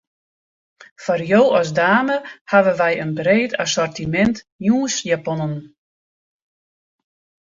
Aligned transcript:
Foar 1.03 1.21
jo 1.31 1.41
as 1.59 1.69
dame 1.79 2.15
hawwe 2.53 2.73
wy 2.79 2.91
in 3.03 3.11
breed 3.17 3.51
assortimint 3.63 4.37
jûnsjaponnen. 4.69 5.55